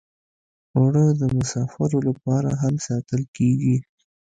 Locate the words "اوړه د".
0.75-1.21